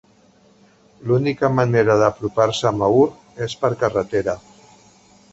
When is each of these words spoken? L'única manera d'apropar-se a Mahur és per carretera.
L'única 1.09 1.49
manera 1.57 1.97
d'apropar-se 2.03 2.67
a 2.69 2.71
Mahur 2.77 3.03
és 3.49 3.55
per 3.65 3.71
carretera. 3.83 4.35